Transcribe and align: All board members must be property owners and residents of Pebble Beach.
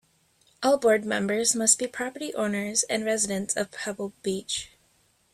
All 0.63 0.79
board 0.79 1.05
members 1.05 1.53
must 1.55 1.77
be 1.77 1.85
property 1.85 2.33
owners 2.33 2.81
and 2.89 3.05
residents 3.05 3.55
of 3.55 3.69
Pebble 3.69 4.13
Beach. 4.23 4.71